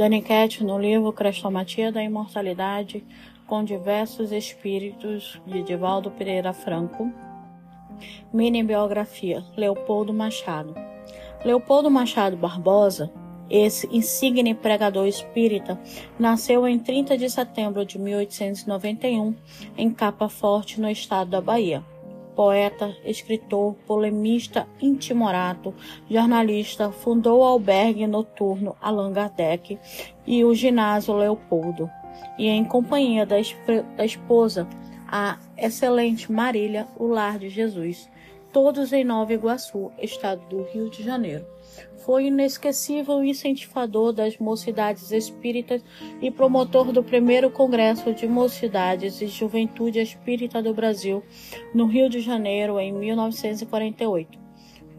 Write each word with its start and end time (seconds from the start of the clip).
Daniquete 0.00 0.64
no 0.64 0.78
livro 0.78 1.12
Crestomatia 1.12 1.92
da 1.92 2.02
Imortalidade, 2.02 3.04
com 3.46 3.62
diversos 3.62 4.32
espíritos, 4.32 5.38
de 5.46 5.62
Divaldo 5.62 6.10
Pereira 6.10 6.54
Franco. 6.54 7.12
Mini 8.32 8.62
biografia: 8.62 9.44
Leopoldo 9.54 10.14
Machado. 10.14 10.74
Leopoldo 11.44 11.90
Machado 11.90 12.34
Barbosa, 12.34 13.12
esse 13.50 13.86
insigne 13.94 14.54
pregador 14.54 15.06
espírita, 15.06 15.78
nasceu 16.18 16.66
em 16.66 16.78
30 16.78 17.18
de 17.18 17.28
setembro 17.28 17.84
de 17.84 17.98
1891 17.98 19.34
em 19.76 19.90
Capa 19.90 20.30
Forte, 20.30 20.80
no 20.80 20.88
estado 20.88 21.32
da 21.32 21.42
Bahia 21.42 21.84
poeta, 22.40 22.96
escritor, 23.04 23.74
polemista 23.86 24.66
intimorato, 24.80 25.74
jornalista, 26.08 26.90
fundou 26.90 27.40
o 27.40 27.44
albergue 27.44 28.06
noturno 28.06 28.74
Allan 28.80 29.12
Kardec 29.12 29.78
e 30.26 30.42
o 30.42 30.54
ginásio 30.54 31.14
Leopoldo, 31.14 31.90
e 32.38 32.48
em 32.48 32.64
companhia 32.64 33.26
da, 33.26 33.36
da 33.94 34.06
esposa, 34.06 34.66
a 35.06 35.38
excelente 35.54 36.32
Marília, 36.32 36.88
o 36.96 37.08
Lar 37.08 37.38
de 37.38 37.50
Jesus, 37.50 38.08
todos 38.52 38.92
em 38.92 39.04
Nova 39.04 39.32
Iguaçu, 39.32 39.90
estado 40.00 40.46
do 40.48 40.62
Rio 40.62 40.90
de 40.90 41.02
Janeiro. 41.02 41.46
Foi 41.98 42.26
inesquecível 42.26 43.22
incentivador 43.22 44.12
das 44.12 44.38
mocidades 44.38 45.12
espíritas 45.12 45.82
e 46.20 46.30
promotor 46.30 46.92
do 46.92 47.02
primeiro 47.02 47.50
Congresso 47.50 48.12
de 48.12 48.26
Mocidades 48.26 49.20
e 49.20 49.26
Juventude 49.26 50.00
Espírita 50.00 50.62
do 50.62 50.74
Brasil, 50.74 51.22
no 51.74 51.86
Rio 51.86 52.08
de 52.08 52.20
Janeiro, 52.20 52.80
em 52.80 52.92
1948. 52.92 54.38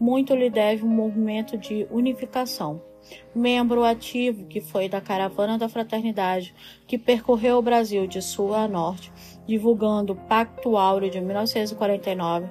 Muito 0.00 0.34
lhe 0.34 0.50
deve 0.50 0.82
o 0.82 0.86
um 0.86 0.90
movimento 0.90 1.58
de 1.58 1.86
unificação. 1.90 2.91
Membro 3.34 3.84
ativo 3.84 4.46
que 4.46 4.60
foi 4.60 4.88
da 4.88 5.00
Caravana 5.00 5.58
da 5.58 5.68
Fraternidade, 5.68 6.54
que 6.86 6.98
percorreu 6.98 7.58
o 7.58 7.62
Brasil 7.62 8.06
de 8.06 8.20
sul 8.20 8.54
a 8.54 8.68
norte, 8.68 9.12
divulgando 9.46 10.12
o 10.12 10.16
Pacto 10.16 10.76
Áureo 10.76 11.10
de 11.10 11.20
1949, 11.20 12.46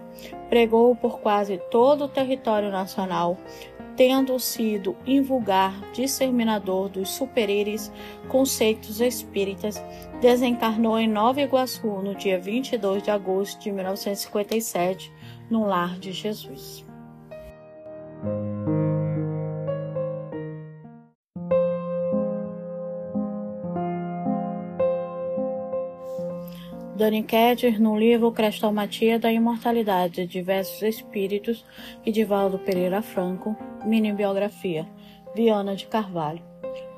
pregou 0.50 0.96
por 0.96 1.20
quase 1.20 1.58
todo 1.70 2.06
o 2.06 2.10
território 2.10 2.70
nacional, 2.70 3.38
tendo 3.96 4.40
sido 4.40 4.96
invulgar 5.06 5.74
disseminador 5.92 6.90
dos 6.90 7.10
superíris 7.10 7.92
conceitos 8.28 9.00
espíritas, 9.02 9.82
desencarnou 10.20 10.98
em 10.98 11.08
Nova 11.08 11.42
Iguaçu 11.42 11.88
no 12.02 12.16
dia 12.16 12.40
22 12.40 13.04
de 13.04 13.12
agosto 13.12 13.62
de 13.62 13.72
1957, 13.72 15.12
no 15.50 15.66
Lar 15.66 16.00
de 16.00 16.12
Jesus. 16.12 16.91
Doniquete, 27.02 27.80
no 27.80 27.98
livro 27.98 28.32
Crestomatia 28.32 29.18
da 29.18 29.34
Imortalidade 29.34 30.18
de 30.18 30.28
Diversos 30.28 30.84
Espíritos, 30.84 31.66
e 32.06 32.12
Divaldo 32.12 32.60
Pereira 32.60 33.02
Franco, 33.02 33.58
mini 33.84 34.14
biografia, 34.14 34.88
Viana 35.34 35.76
de 35.76 35.88
Carvalho. 35.88 36.44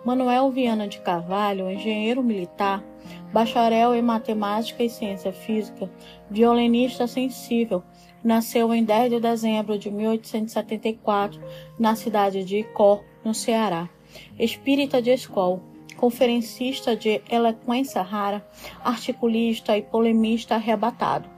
Manuel 0.03 0.51
Viana 0.51 0.89
de 0.89 0.99
Carvalho, 0.99 1.71
engenheiro 1.71 2.21
militar, 2.21 2.83
bacharel 3.31 3.95
em 3.95 4.01
matemática 4.01 4.83
e 4.83 4.89
ciência 4.89 5.31
física, 5.31 5.89
violinista 6.29 7.07
sensível, 7.07 7.81
nasceu 8.21 8.73
em 8.73 8.83
10 8.83 9.09
de 9.09 9.19
dezembro 9.21 9.79
de 9.79 9.89
1874 9.89 11.41
na 11.79 11.95
cidade 11.95 12.43
de 12.43 12.57
Icó, 12.57 13.01
no 13.23 13.33
Ceará. 13.33 13.89
Espírita 14.37 15.01
de 15.01 15.11
escola, 15.11 15.61
conferencista 15.93 16.95
de 16.95 17.21
eloquência 17.29 18.01
rara, 18.01 18.45
articulista 18.83 19.77
e 19.77 19.81
polemista 19.81 20.55
arrebatado. 20.55 21.29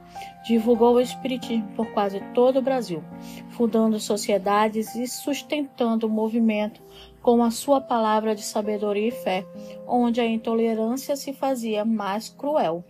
Divulgou 0.46 0.94
o 0.94 1.00
espiritismo 1.00 1.68
por 1.74 1.86
quase 1.92 2.20
todo 2.32 2.58
o 2.58 2.62
Brasil, 2.62 3.02
fundando 3.50 3.98
sociedades 3.98 4.94
e 4.94 5.06
sustentando 5.06 6.06
o 6.06 6.10
movimento 6.10 6.80
com 7.20 7.42
a 7.42 7.50
sua 7.50 7.80
palavra 7.80 8.34
de 8.34 8.42
sabedoria 8.42 9.08
e 9.08 9.10
fé, 9.10 9.44
onde 9.86 10.20
a 10.20 10.26
intolerância 10.26 11.16
se 11.16 11.32
fazia 11.32 11.84
mais 11.84 12.28
cruel, 12.28 12.84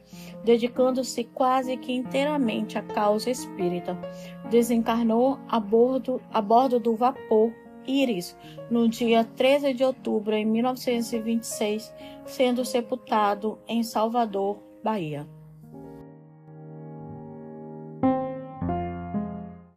dedicando-se 0.45 1.25
quase 1.25 1.77
que 1.79 1.93
inteiramente 1.93 2.77
à 2.77 2.83
causa 2.83 3.31
espírita. 3.31 3.99
Desencarnou 4.51 5.39
a 5.49 5.59
bordo, 5.59 6.21
a 6.31 6.43
bordo 6.43 6.79
do 6.79 6.95
vapor 6.95 7.51
Íris, 7.87 8.37
no 8.71 8.89
dia 8.89 9.25
13 9.25 9.73
de 9.75 9.85
outubro 9.85 10.37
de 10.37 10.45
1926, 10.45 11.93
sendo 12.25 12.65
sepultado 12.65 13.59
em 13.69 13.83
Salvador, 13.83 14.59
Bahia. 14.83 15.27